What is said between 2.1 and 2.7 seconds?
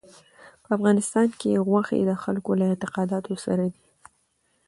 خلکو له